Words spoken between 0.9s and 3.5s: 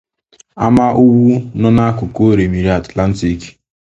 ugwu no na akuku Òrìmìlì Atlantic.